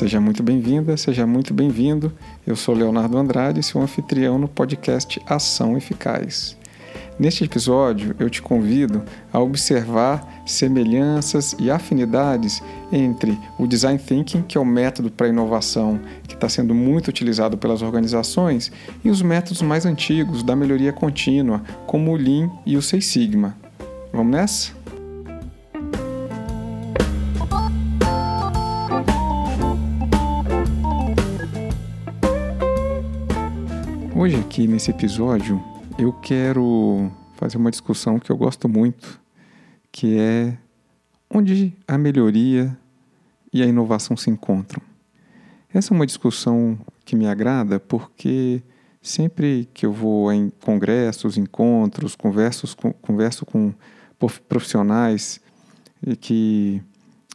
[0.00, 2.10] Seja muito bem-vinda, seja muito bem-vindo.
[2.46, 6.56] Eu sou Leonardo Andrade, seu anfitrião no podcast Ação Eficaz.
[7.18, 14.56] Neste episódio, eu te convido a observar semelhanças e afinidades entre o design thinking, que
[14.56, 18.72] é o método para inovação que está sendo muito utilizado pelas organizações,
[19.04, 23.54] e os métodos mais antigos da melhoria contínua, como o Lean e o Six Sigma.
[24.14, 24.79] Vamos nessa?
[34.20, 35.64] Hoje, aqui nesse episódio,
[35.98, 39.18] eu quero fazer uma discussão que eu gosto muito,
[39.90, 40.58] que é
[41.30, 42.76] onde a melhoria
[43.50, 44.82] e a inovação se encontram.
[45.72, 48.62] Essa é uma discussão que me agrada porque
[49.00, 53.72] sempre que eu vou em congressos, encontros, converso com, converso com
[54.46, 55.40] profissionais
[56.20, 56.82] que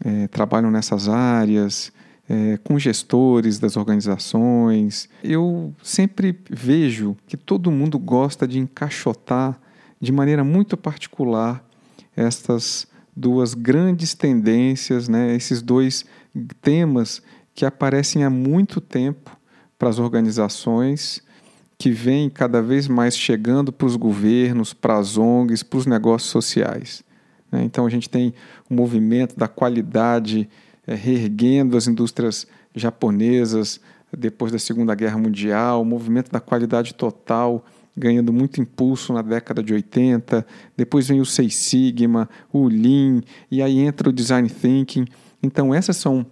[0.05, 1.91] é, trabalham nessas áreas,
[2.27, 9.59] é, com gestores das organizações, eu sempre vejo que todo mundo gosta de encaixotar
[10.01, 11.63] de maneira muito particular
[12.15, 16.05] estas duas grandes tendências, né, esses dois
[16.61, 17.21] temas
[17.53, 19.37] que aparecem há muito tempo
[19.77, 21.23] para as organizações,
[21.77, 26.31] que vêm cada vez mais chegando para os governos, para as ONGs, para os negócios
[26.31, 27.03] sociais.
[27.51, 27.63] Né.
[27.63, 28.33] Então a gente tem
[28.69, 30.49] o movimento da qualidade
[30.87, 33.79] é, reerguendo as indústrias japonesas
[34.15, 37.65] depois da Segunda Guerra Mundial, o movimento da qualidade total
[37.97, 43.61] ganhando muito impulso na década de 80, depois vem o Seis Sigma, o Lean, e
[43.61, 45.05] aí entra o Design Thinking.
[45.41, 46.25] Então essas são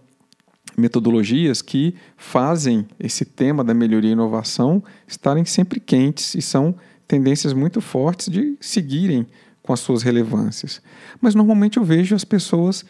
[0.77, 6.75] metodologias que fazem esse tema da melhoria e inovação estarem sempre quentes e são
[7.07, 9.27] tendências muito fortes de seguirem
[9.61, 10.81] com as suas relevâncias.
[11.21, 12.83] Mas normalmente eu vejo as pessoas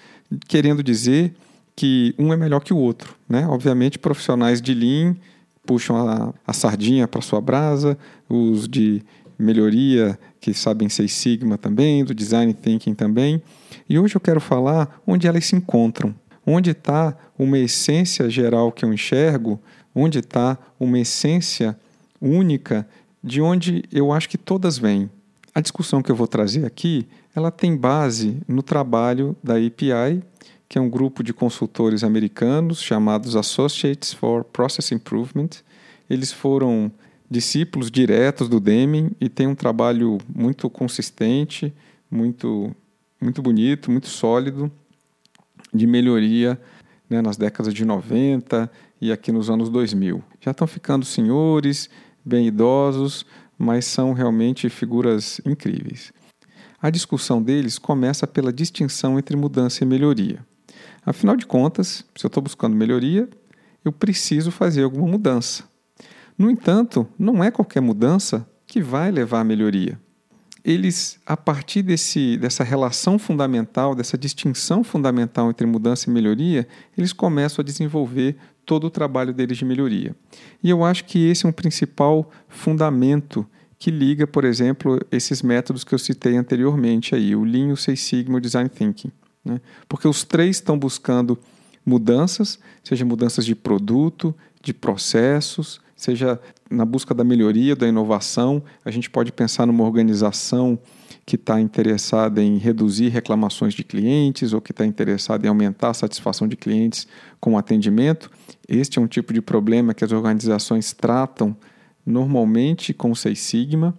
[0.47, 1.36] querendo dizer
[1.76, 3.16] que um é melhor que o outro.
[3.28, 3.48] Né?
[3.48, 5.16] Obviamente, profissionais de Lean
[5.66, 7.97] puxam a, a sardinha para sua brasa,
[8.30, 9.02] os de
[9.38, 13.42] melhoria que sabem ser Sigma também, do Design Thinking também.
[13.90, 16.14] E hoje eu quero falar onde elas se encontram,
[16.46, 19.59] onde está uma essência geral que eu enxergo,
[19.96, 21.78] onde está uma essência
[22.22, 22.88] única
[23.24, 25.09] de onde eu acho que todas vêm.
[25.56, 30.22] A discussão que eu vou trazer aqui, ela tem base no trabalho da API
[30.73, 35.50] que é um grupo de consultores americanos chamados Associates for Process Improvement.
[36.09, 36.91] Eles foram
[37.29, 41.72] discípulos diretos do Deming e têm um trabalho muito consistente,
[42.09, 42.75] muito,
[43.22, 44.72] muito bonito, muito sólido
[45.72, 46.59] de melhoria
[47.07, 48.67] né, nas décadas de 90
[49.00, 50.23] e aqui nos anos 2000.
[50.41, 51.88] Já estão ficando senhores,
[52.25, 53.28] bem idosos,
[53.59, 56.11] mas são realmente figuras incríveis.
[56.81, 60.44] A discussão deles começa pela distinção entre mudança e melhoria.
[61.06, 63.28] Afinal de contas, se eu estou buscando melhoria,
[63.84, 65.64] eu preciso fazer alguma mudança.
[66.38, 70.00] No entanto, não é qualquer mudança que vai levar à melhoria.
[70.64, 76.66] Eles, a partir desse, dessa relação fundamental, dessa distinção fundamental entre mudança e melhoria,
[76.97, 80.16] eles começam a desenvolver todo o trabalho deles de melhoria.
[80.64, 83.46] E eu acho que esse é um principal fundamento
[83.78, 88.00] que liga, por exemplo, esses métodos que eu citei anteriormente aí, o Lean, o Six
[88.00, 89.12] Sigma, o Design Thinking.
[89.44, 89.59] Né?
[89.88, 91.38] Porque os três estão buscando
[91.86, 96.40] mudanças, seja mudanças de produto, de processos, seja
[96.70, 98.64] na busca da melhoria, da inovação.
[98.84, 100.80] A gente pode pensar numa organização
[101.26, 105.94] que está interessada em reduzir reclamações de clientes ou que está interessada em aumentar a
[105.94, 107.08] satisfação de clientes
[107.40, 108.30] com o atendimento.
[108.68, 111.56] Este é um tipo de problema que as organizações tratam
[112.06, 113.98] normalmente com Seis Sigma,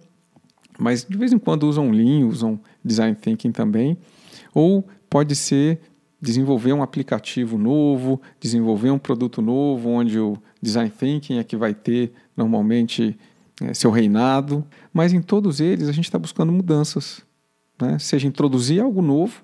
[0.77, 3.97] mas de vez em quando usam Lean, usam Design Thinking também,
[4.53, 5.79] ou pode ser
[6.21, 11.73] desenvolver um aplicativo novo, desenvolver um produto novo, onde o design thinking é que vai
[11.73, 13.17] ter normalmente
[13.61, 17.21] é, seu reinado, mas em todos eles a gente está buscando mudanças,
[17.81, 17.97] né?
[17.97, 19.41] seja introduzir algo novo,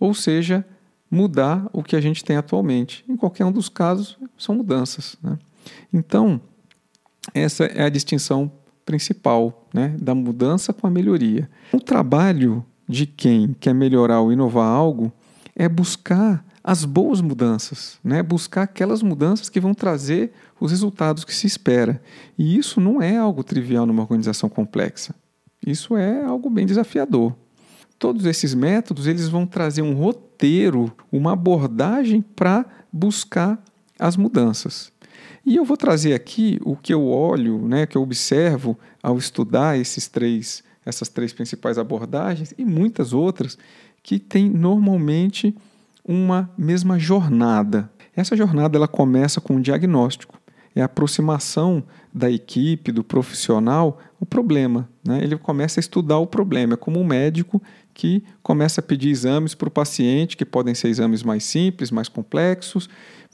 [0.00, 0.66] ou seja,
[1.08, 3.04] mudar o que a gente tem atualmente.
[3.08, 5.16] Em qualquer um dos casos, são mudanças.
[5.22, 5.38] Né?
[5.92, 6.40] Então,
[7.32, 8.50] essa é a distinção
[8.84, 9.94] principal né?
[10.02, 11.48] da mudança com a melhoria.
[11.72, 15.12] O trabalho de quem quer melhorar ou inovar algo
[15.54, 18.22] é buscar as boas mudanças, né?
[18.22, 22.00] buscar aquelas mudanças que vão trazer os resultados que se espera.
[22.38, 25.14] E isso não é algo trivial numa organização complexa.
[25.66, 27.34] Isso é algo bem desafiador.
[27.98, 33.62] Todos esses métodos eles vão trazer um roteiro, uma abordagem para buscar
[33.98, 34.92] as mudanças.
[35.44, 39.78] E eu vou trazer aqui o que eu olho, né, que eu observo ao estudar
[39.78, 43.58] esses três essas três principais abordagens e muitas outras
[44.02, 45.54] que têm normalmente
[46.04, 47.90] uma mesma jornada.
[48.16, 50.38] Essa jornada ela começa com um diagnóstico,
[50.74, 51.82] é a aproximação
[52.12, 54.88] da equipe, do profissional, o problema.
[55.06, 55.22] Né?
[55.22, 57.62] Ele começa a estudar o problema, é como um médico
[57.92, 62.08] que começa a pedir exames para o paciente, que podem ser exames mais simples, mais
[62.08, 62.88] complexos,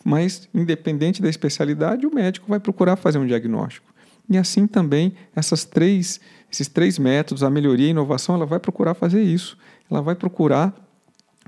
[0.04, 3.94] mas independente da especialidade, o médico vai procurar fazer um diagnóstico.
[4.28, 6.20] E assim também essas três,
[6.54, 9.58] esses três métodos, a melhoria e a inovação, ela vai procurar fazer isso.
[9.90, 10.72] Ela vai procurar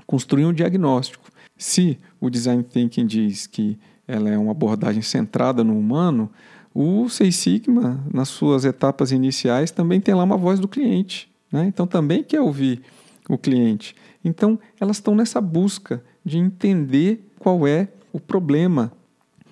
[0.05, 1.31] construir um diagnóstico.
[1.56, 6.29] Se o design thinking diz que ela é uma abordagem centrada no humano,
[6.75, 11.31] o Seis Sigma, nas suas etapas iniciais, também tem lá uma voz do cliente.
[11.50, 11.67] Né?
[11.67, 12.82] Então também quer ouvir
[13.29, 13.94] o cliente.
[14.25, 18.93] Então, elas estão nessa busca de entender qual é o problema.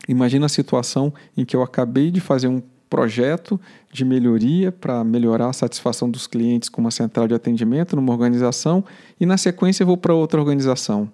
[0.08, 2.60] Imagina a situação em que eu acabei de fazer um
[2.94, 3.60] projeto
[3.92, 8.84] de melhoria para melhorar a satisfação dos clientes com uma central de atendimento numa organização
[9.18, 11.10] e, na sequência, vou para outra organização.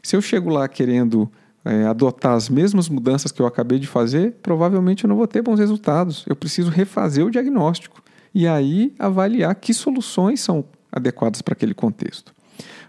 [0.00, 1.28] Se eu chego lá querendo
[1.64, 5.42] é, adotar as mesmas mudanças que eu acabei de fazer, provavelmente eu não vou ter
[5.42, 6.24] bons resultados.
[6.28, 8.00] Eu preciso refazer o diagnóstico
[8.32, 12.32] e aí avaliar que soluções são adequadas para aquele contexto.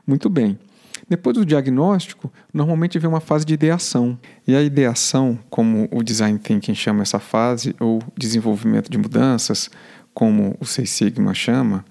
[0.05, 0.59] Muito bem.
[1.07, 4.17] Depois do diagnóstico, normalmente vem uma fase de ideação.
[4.47, 9.69] E a ideação, como o design thinking chama essa fase, ou desenvolvimento de mudanças,
[10.13, 11.85] como o Seis Sigma chama,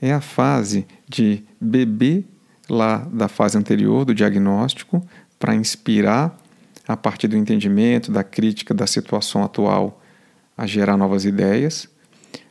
[0.00, 2.24] é a fase de beber
[2.68, 5.04] lá da fase anterior do diagnóstico
[5.38, 6.38] para inspirar
[6.86, 10.00] a partir do entendimento, da crítica da situação atual
[10.56, 11.88] a gerar novas ideias,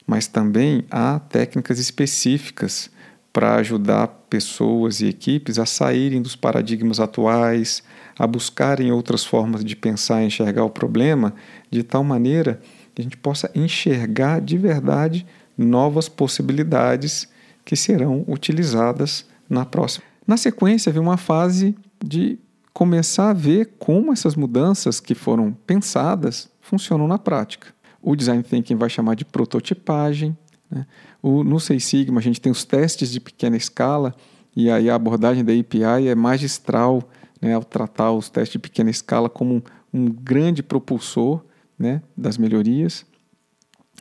[0.05, 2.89] mas também há técnicas específicas
[3.31, 7.83] para ajudar pessoas e equipes a saírem dos paradigmas atuais,
[8.17, 11.33] a buscarem outras formas de pensar e enxergar o problema,
[11.69, 12.61] de tal maneira
[12.95, 17.27] que a gente possa enxergar de verdade novas possibilidades
[17.65, 20.05] que serão utilizadas na próxima.
[20.25, 22.39] Na sequência, vem uma fase de
[22.71, 27.67] começar a ver como essas mudanças que foram pensadas funcionam na prática.
[28.01, 30.37] O design thinking vai chamar de prototipagem,
[30.71, 30.87] né?
[31.21, 34.15] O, no Seis Sigma, a gente tem os testes de pequena escala,
[34.55, 37.03] e aí a abordagem da API é magistral
[37.41, 39.61] né, ao tratar os testes de pequena escala como um,
[39.93, 41.43] um grande propulsor
[41.77, 43.05] né, das melhorias.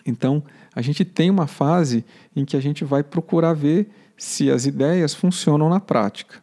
[0.06, 0.42] Então,
[0.74, 5.14] a gente tem uma fase em que a gente vai procurar ver se as ideias
[5.14, 6.42] funcionam na prática.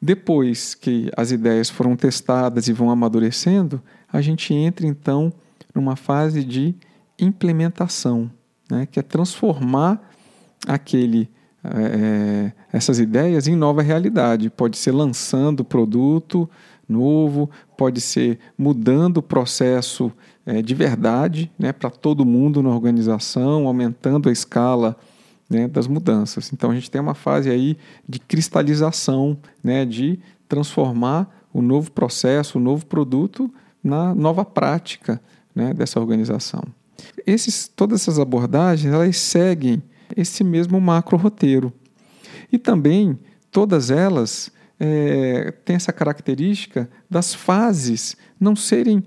[0.00, 5.32] Depois que as ideias foram testadas e vão amadurecendo, a gente entra então
[5.74, 6.74] numa fase de
[7.18, 8.30] implementação
[8.70, 10.00] né, que é transformar
[10.66, 11.28] aquele
[11.64, 14.50] é, essas ideias em nova realidade.
[14.50, 16.48] Pode ser lançando produto
[16.88, 20.10] novo, pode ser mudando o processo
[20.46, 24.96] é, de verdade né, para todo mundo na organização, aumentando a escala
[25.50, 26.50] né, das mudanças.
[26.52, 27.76] Então a gente tem uma fase aí
[28.08, 30.18] de cristalização, né, de
[30.48, 33.52] transformar o novo processo, o novo produto
[33.84, 35.20] na nova prática
[35.54, 36.62] né, dessa organização.
[37.26, 39.82] Esses, todas essas abordagens elas seguem
[40.16, 41.72] esse mesmo macro roteiro.
[42.50, 43.18] E também
[43.50, 44.50] todas elas
[44.80, 49.04] é, têm essa característica das fases não serem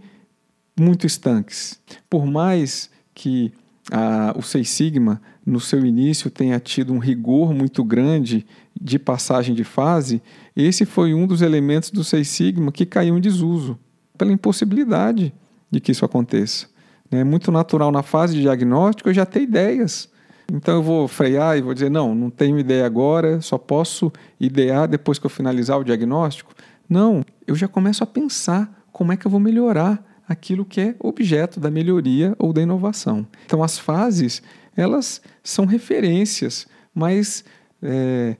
[0.79, 1.79] muito estanques.
[2.09, 3.51] Por mais que
[3.91, 8.45] a, o Seis Sigma, no seu início, tenha tido um rigor muito grande
[8.79, 10.21] de passagem de fase,
[10.55, 13.77] esse foi um dos elementos do Seis Sigma que caiu em desuso,
[14.18, 15.33] pela impossibilidade
[15.69, 16.68] de que isso aconteça.
[17.11, 20.09] É muito natural na fase de diagnóstico eu já ter ideias.
[20.51, 24.87] Então eu vou frear e vou dizer: não, não tenho ideia agora, só posso idear
[24.87, 26.53] depois que eu finalizar o diagnóstico.
[26.89, 30.95] Não, eu já começo a pensar como é que eu vou melhorar aquilo que é
[30.99, 33.25] objeto da melhoria ou da inovação.
[33.45, 34.41] Então as fases,
[34.75, 37.44] elas são referências, mas
[37.81, 38.35] é,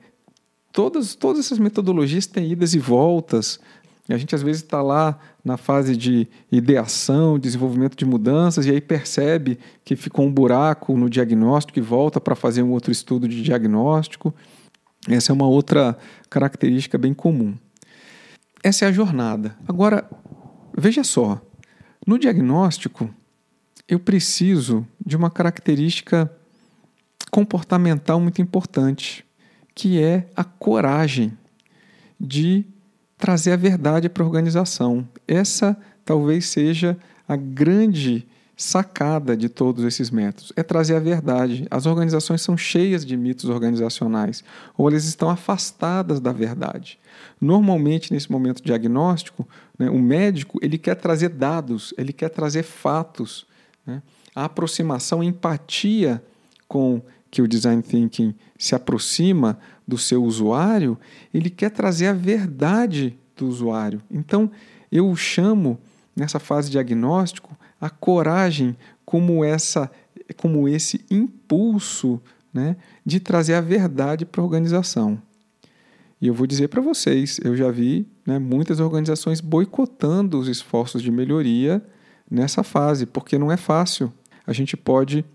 [0.72, 3.60] todas, todas essas metodologias têm idas e voltas.
[4.10, 8.72] E a gente às vezes está lá na fase de ideação, desenvolvimento de mudanças, e
[8.72, 13.28] aí percebe que ficou um buraco no diagnóstico e volta para fazer um outro estudo
[13.28, 14.34] de diagnóstico.
[15.08, 15.98] Essa é uma outra
[16.30, 17.56] característica bem comum.
[18.64, 19.56] Essa é a jornada.
[19.68, 20.10] Agora,
[20.78, 21.42] veja só:
[22.06, 23.10] no diagnóstico,
[23.88, 26.32] eu preciso de uma característica
[27.32, 29.26] comportamental muito importante,
[29.74, 31.38] que é a coragem
[32.20, 32.66] de
[33.22, 35.08] trazer a verdade para a organização.
[35.28, 36.98] Essa talvez seja
[37.28, 41.66] a grande sacada de todos esses métodos, é trazer a verdade.
[41.72, 44.44] As organizações são cheias de mitos organizacionais,
[44.78, 47.00] ou elas estão afastadas da verdade.
[47.40, 49.48] Normalmente, nesse momento diagnóstico,
[49.78, 53.46] né, o médico ele quer trazer dados, ele quer trazer fatos.
[53.86, 54.02] Né?
[54.36, 56.24] A aproximação, a empatia
[56.68, 57.02] com
[57.32, 59.58] que o design thinking se aproxima
[59.88, 61.00] do seu usuário,
[61.34, 64.02] ele quer trazer a verdade do usuário.
[64.12, 64.52] Então,
[64.94, 65.80] Eu chamo
[66.14, 69.90] nessa fase diagnóstico a coragem como essa
[70.36, 72.22] como esse impulso
[72.54, 75.22] né, de trazer a verdade para a organização.
[76.22, 81.02] E eu vou dizer para vocês, eu já vi né, muitas organizações boicotando os esforços
[81.02, 81.84] de melhoria
[82.30, 84.14] nessa fase, porque não é fácil.
[84.46, 85.26] A gente pode,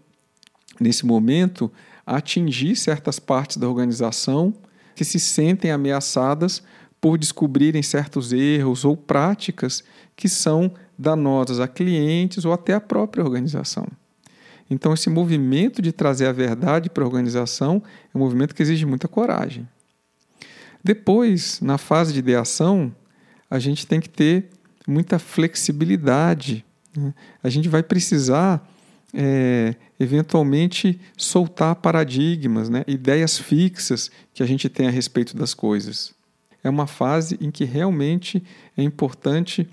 [0.81, 1.71] nesse momento,
[2.07, 4.55] atingir certas partes da organização
[4.95, 6.63] que se sentem ameaçadas
[7.01, 9.83] por descobrirem certos erros ou práticas
[10.15, 13.87] que são danosas a clientes ou até a própria organização.
[14.69, 17.83] Então, esse movimento de trazer a verdade para a organização
[18.13, 19.69] é um movimento que exige muita coragem.
[20.83, 22.95] Depois, na fase de ideação,
[23.51, 24.49] a gente tem que ter
[24.87, 26.65] muita flexibilidade.
[26.97, 27.15] Né?
[27.43, 28.67] A gente vai precisar,
[29.15, 32.85] é, eventualmente, soltar paradigmas, né?
[32.87, 36.15] ideias fixas que a gente tem a respeito das coisas.
[36.63, 38.43] É uma fase em que realmente
[38.77, 39.69] é importante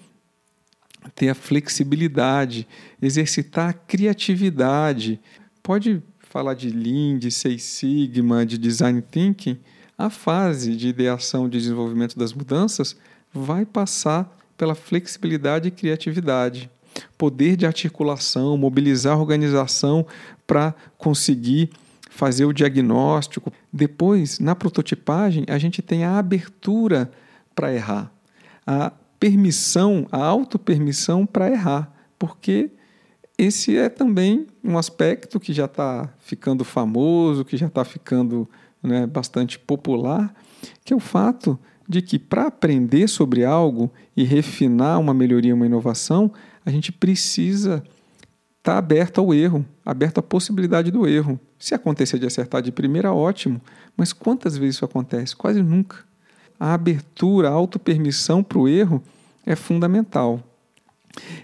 [1.15, 2.67] ter a flexibilidade,
[3.01, 5.19] exercitar a criatividade.
[5.61, 9.57] Pode falar de Lean, de Six Sigma, de Design Thinking,
[9.97, 12.95] a fase de ideação e desenvolvimento das mudanças
[13.33, 16.69] vai passar pela flexibilidade e criatividade,
[17.17, 20.05] poder de articulação, mobilizar a organização
[20.45, 21.69] para conseguir
[22.09, 23.51] fazer o diagnóstico.
[23.71, 27.11] Depois, na prototipagem, a gente tem a abertura
[27.55, 28.11] para errar,
[28.65, 32.71] a permissão, a autopermissão para errar, porque
[33.37, 38.47] esse é também um aspecto que já está ficando famoso, que já está ficando
[38.81, 40.33] né, bastante popular,
[40.85, 41.57] que é o fato
[41.87, 46.31] de que para aprender sobre algo e refinar uma melhoria, uma inovação,
[46.65, 47.83] a gente precisa
[48.57, 51.39] estar tá aberto ao erro, aberto à possibilidade do erro.
[51.59, 53.61] Se acontecer de acertar de primeira, ótimo,
[53.95, 55.35] mas quantas vezes isso acontece?
[55.35, 56.05] Quase nunca
[56.63, 59.03] a abertura, a autopermissão para o erro
[59.45, 60.39] é fundamental.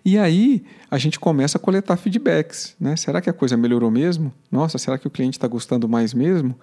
[0.03, 2.73] E aí a gente começa a coletar feedbacks.
[2.79, 2.95] Né?
[2.95, 4.33] Será que a coisa melhorou mesmo?
[4.49, 6.55] Nossa, será que o cliente está gostando mais mesmo?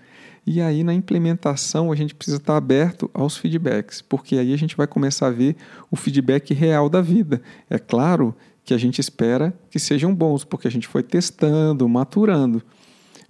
[0.46, 4.76] E aí na implementação a gente precisa estar aberto aos feedbacks, porque aí a gente
[4.76, 5.56] vai começar a ver
[5.90, 7.42] o feedback real da vida.
[7.68, 8.34] É claro
[8.64, 12.62] que a gente espera que sejam bons, porque a gente foi testando, maturando.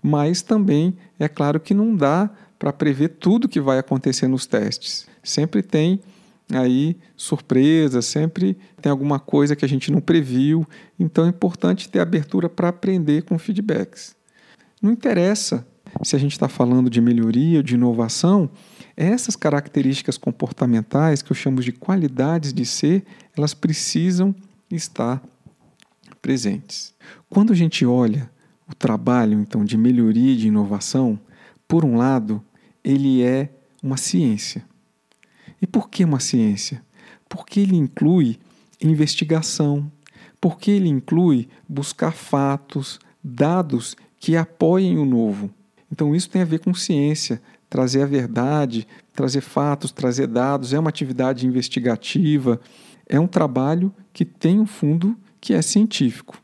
[0.03, 5.07] Mas também é claro que não dá para prever tudo que vai acontecer nos testes.
[5.23, 6.01] Sempre tem
[6.53, 10.67] aí surpresa, sempre tem alguma coisa que a gente não previu.
[10.99, 14.15] Então é importante ter abertura para aprender com feedbacks.
[14.81, 15.67] Não interessa
[16.03, 18.51] se a gente está falando de melhoria de inovação,
[18.97, 23.05] essas características comportamentais, que eu chamo de qualidades de ser,
[23.37, 24.35] elas precisam
[24.71, 25.23] estar
[26.21, 26.95] presentes.
[27.29, 28.31] Quando a gente olha
[28.69, 31.19] o trabalho então de melhoria e de inovação,
[31.69, 32.43] por um lado,
[32.83, 33.51] ele é
[33.83, 34.65] uma ciência.
[35.61, 36.83] E por que uma ciência?
[37.29, 38.39] Porque ele inclui
[38.83, 39.91] investigação,
[40.41, 45.51] porque ele inclui buscar fatos, dados que apoiem o novo.
[45.91, 50.79] Então, isso tem a ver com ciência, trazer a verdade, trazer fatos, trazer dados, é
[50.79, 52.61] uma atividade investigativa,
[53.09, 56.41] é um trabalho que tem um fundo que é científico.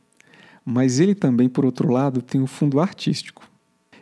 [0.65, 3.43] Mas ele também, por outro lado, tem um fundo artístico.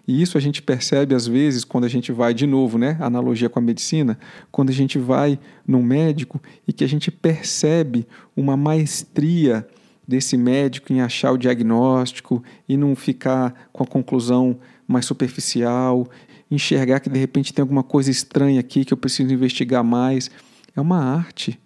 [0.06, 2.96] E isso a gente percebe às vezes quando a gente vai de novo, né?
[3.00, 4.18] Analogia com a medicina,
[4.50, 8.06] quando a gente vai num médico e que a gente percebe
[8.36, 9.66] uma maestria
[10.06, 14.58] desse médico em achar o diagnóstico e não ficar com a conclusão
[14.90, 16.08] mais superficial,
[16.50, 20.30] enxergar que de repente tem alguma coisa estranha aqui que eu preciso investigar mais.
[20.74, 21.58] É uma arte.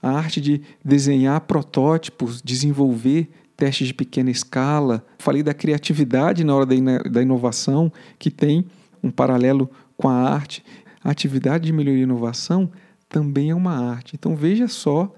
[0.00, 5.04] A arte de desenhar protótipos, desenvolver testes de pequena escala.
[5.18, 6.66] Falei da criatividade na hora
[7.10, 8.64] da inovação, que tem
[9.02, 10.64] um paralelo com a arte.
[11.02, 12.70] A atividade de melhoria e inovação
[13.08, 14.14] também é uma arte.
[14.14, 15.12] Então veja só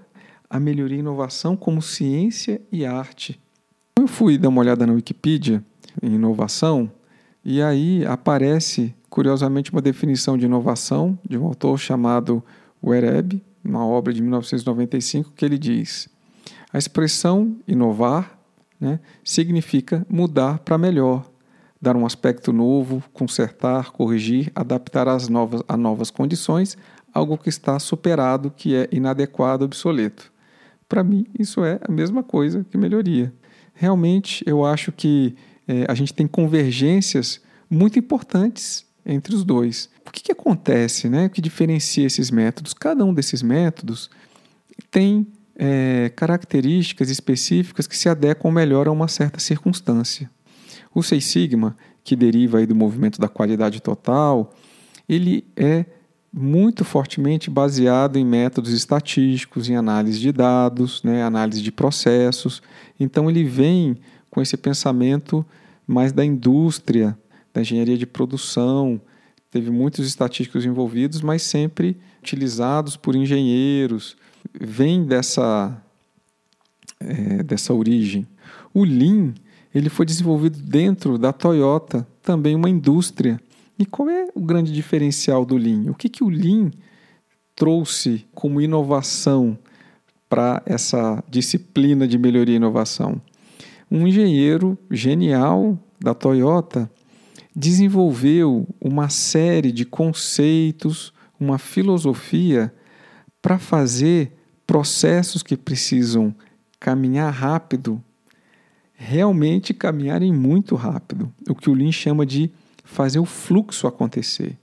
[0.48, 3.38] a melhoria e inovação como ciência e arte.
[3.98, 5.62] Eu fui dar uma olhada na Wikipedia
[6.02, 6.90] em inovação
[7.44, 12.42] e aí aparece, curiosamente, uma definição de inovação de um autor chamado
[12.82, 16.08] Wereb, uma obra de 1995, que ele diz:
[16.72, 18.38] a expressão inovar
[18.78, 21.30] né, significa mudar para melhor,
[21.80, 26.76] dar um aspecto novo, consertar, corrigir, adaptar às novas, a novas condições,
[27.12, 30.32] algo que está superado, que é inadequado, obsoleto.
[30.88, 33.32] Para mim, isso é a mesma coisa que melhoria.
[33.74, 35.34] Realmente, eu acho que
[35.70, 39.88] é, a gente tem convergências muito importantes entre os dois.
[40.04, 41.26] O que, que acontece, né?
[41.26, 42.74] O que diferencia esses métodos?
[42.74, 44.10] Cada um desses métodos
[44.90, 50.28] tem é, características específicas que se adequam melhor a uma certa circunstância.
[50.92, 54.52] O Seis Sigma, que deriva aí do movimento da qualidade total,
[55.08, 55.84] ele é
[56.32, 62.60] muito fortemente baseado em métodos estatísticos, em análise de dados, né, análise de processos.
[62.98, 63.96] Então ele vem
[64.30, 65.44] com esse pensamento
[65.86, 67.18] mais da indústria,
[67.52, 69.00] da engenharia de produção.
[69.50, 74.16] Teve muitos estatísticos envolvidos, mas sempre utilizados por engenheiros.
[74.58, 75.76] Vem dessa,
[77.00, 78.26] é, dessa origem.
[78.72, 79.34] O Lean
[79.74, 83.40] ele foi desenvolvido dentro da Toyota, também uma indústria.
[83.78, 85.90] E qual é o grande diferencial do Lean?
[85.90, 86.70] O que, que o Lean
[87.54, 89.56] trouxe como inovação
[90.28, 93.20] para essa disciplina de melhoria e inovação?
[93.90, 96.90] Um engenheiro genial da Toyota
[97.54, 102.72] desenvolveu uma série de conceitos, uma filosofia
[103.42, 104.32] para fazer
[104.66, 106.34] processos que precisam
[106.78, 108.02] caminhar rápido
[109.02, 112.50] realmente caminharem muito rápido, o que o Lean chama de
[112.84, 114.58] fazer o fluxo acontecer.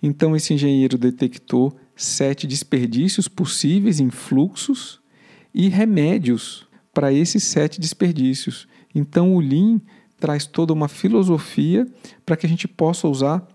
[0.00, 5.00] Então, esse engenheiro detectou sete desperdícios possíveis em fluxos
[5.52, 8.66] e remédios para esses sete desperdícios.
[8.94, 9.78] Então, o Lean
[10.18, 11.86] traz toda uma filosofia
[12.24, 13.46] para que a gente possa usar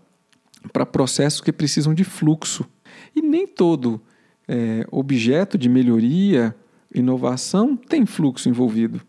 [0.71, 2.63] para processos que precisam de fluxo.
[3.15, 3.99] E nem todo
[4.47, 6.55] é, objeto de melhoria,
[6.93, 9.01] inovação, tem fluxo envolvido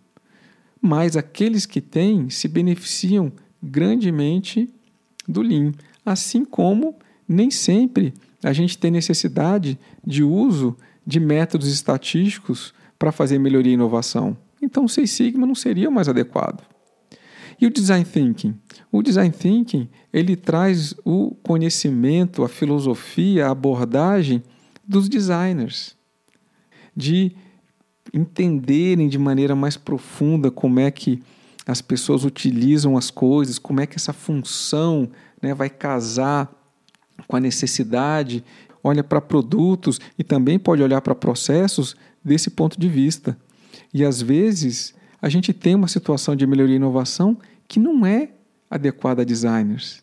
[0.83, 4.69] mas aqueles que têm se beneficiam grandemente
[5.29, 5.73] do Lean,
[6.05, 6.97] assim como
[7.29, 8.13] nem sempre
[8.43, 14.37] a gente tem necessidade de uso de métodos estatísticos para fazer melhoria e inovação.
[14.63, 16.65] Então, Seis Sigma não seria o mais adequado.
[17.61, 18.55] E o Design Thinking?
[18.93, 24.41] O Design Thinking ele traz o conhecimento, a filosofia, a abordagem
[24.87, 25.97] dos designers,
[26.97, 27.33] de
[28.15, 31.21] entenderem de maneira mais profunda como é que
[31.67, 35.11] as pessoas utilizam as coisas, como é que essa função
[35.43, 36.49] né, vai casar
[37.27, 38.45] com a necessidade,
[38.81, 43.37] olha para produtos e também pode olhar para processos desse ponto de vista.
[43.93, 47.37] E às vezes a gente tem uma situação de melhoria e inovação
[47.69, 48.31] que não é
[48.71, 50.03] adequada a designers.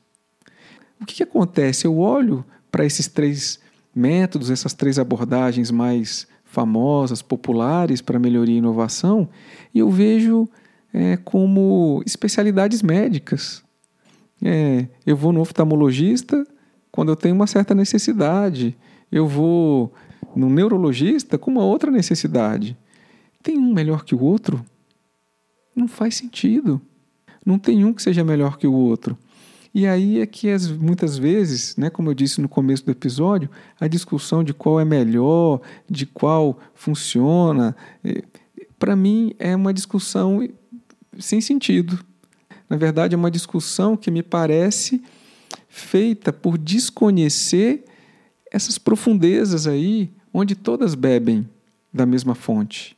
[1.02, 1.86] O que, que acontece?
[1.86, 3.60] Eu olho para esses três
[3.96, 9.30] métodos, essas três abordagens mais famosas, populares para melhoria e inovação,
[9.74, 10.50] e eu vejo
[10.94, 13.64] é, como especialidades médicas.
[14.44, 16.46] É, eu vou no oftalmologista
[16.92, 18.76] quando eu tenho uma certa necessidade,
[19.12, 19.94] eu vou
[20.36, 22.78] no neurologista com uma outra necessidade.
[23.42, 24.64] Tem um melhor que o outro?
[25.76, 26.82] Não faz sentido.
[27.46, 29.18] Não tem um que seja melhor que o outro.
[29.74, 33.50] E aí é que as, muitas vezes, né, como eu disse no começo do episódio,
[33.80, 38.24] a discussão de qual é melhor, de qual funciona, eh,
[38.80, 40.48] para mim é uma discussão
[41.20, 42.00] sem sentido.
[42.70, 45.02] Na verdade, é uma discussão que me parece
[45.68, 47.86] feita por desconhecer
[48.52, 51.48] essas profundezas aí, onde todas bebem
[51.94, 52.98] da mesma fonte.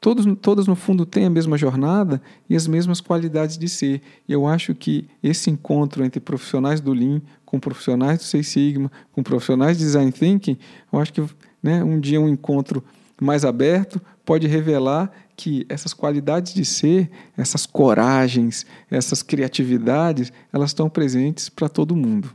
[0.00, 4.02] Todos, todas, no fundo, têm a mesma jornada e as mesmas qualidades de ser.
[4.28, 8.92] E eu acho que esse encontro entre profissionais do Lean com profissionais do Six Sigma,
[9.12, 10.58] com profissionais de Design Thinking,
[10.92, 11.24] eu acho que
[11.62, 12.84] né, um dia um encontro
[13.20, 20.88] mais aberto pode revelar que essas qualidades de ser, essas coragens, essas criatividades, elas estão
[20.88, 22.30] presentes para todo mundo.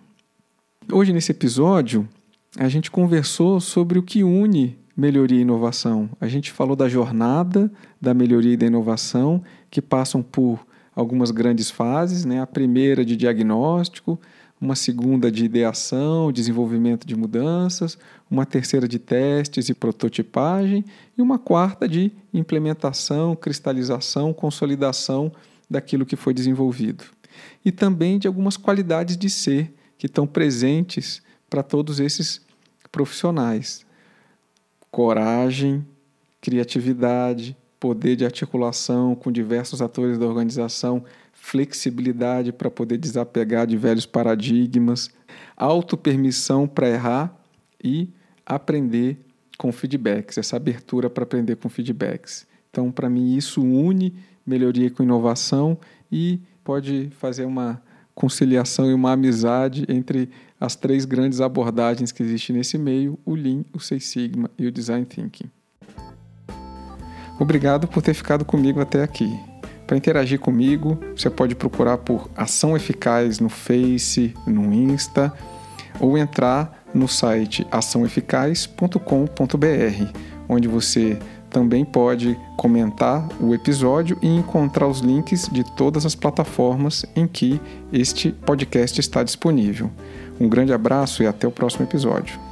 [0.91, 2.08] Hoje, nesse episódio,
[2.57, 6.09] a gente conversou sobre o que une melhoria e inovação.
[6.19, 11.71] A gente falou da jornada da melhoria e da inovação, que passam por algumas grandes
[11.71, 12.41] fases, né?
[12.41, 14.19] A primeira de diagnóstico,
[14.59, 17.97] uma segunda de ideação, desenvolvimento de mudanças,
[18.29, 20.83] uma terceira de testes e prototipagem
[21.17, 25.31] e uma quarta de implementação, cristalização, consolidação
[25.69, 27.05] daquilo que foi desenvolvido.
[27.63, 32.41] E também de algumas qualidades de ser que estão presentes para todos esses
[32.89, 33.85] profissionais
[34.89, 35.85] coragem,
[36.41, 44.05] criatividade, poder de articulação com diversos atores da organização, flexibilidade para poder desapegar de velhos
[44.05, 45.09] paradigmas,
[45.55, 47.35] autopermissão para errar
[47.83, 48.09] e
[48.45, 49.17] aprender
[49.57, 52.47] com feedbacks, essa abertura para aprender com feedbacks.
[52.69, 55.77] Então, para mim, isso une melhoria com inovação
[56.11, 57.81] e pode fazer uma
[58.21, 60.29] conciliação e uma amizade entre
[60.60, 64.71] as três grandes abordagens que existem nesse meio, o Lean, o Six Sigma e o
[64.71, 65.49] Design Thinking.
[67.39, 69.27] Obrigado por ter ficado comigo até aqui.
[69.88, 75.34] Para interagir comigo, você pode procurar por Ação Eficaz no Face, no Insta,
[75.99, 81.17] ou entrar no site açãoeficaz.com.br, onde você
[81.51, 87.61] também pode comentar o episódio e encontrar os links de todas as plataformas em que
[87.91, 89.91] este podcast está disponível.
[90.39, 92.50] Um grande abraço e até o próximo episódio.